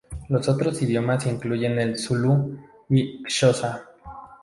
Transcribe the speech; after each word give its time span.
Otros 0.31 0.81
idiomas 0.81 1.27
incluyen 1.27 1.77
el 1.77 1.99
zulú 1.99 2.57
y 2.89 3.21
xhosa. 3.27 3.85